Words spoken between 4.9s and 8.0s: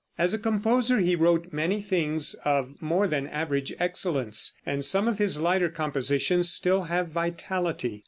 of his lighter compositions still have vitality.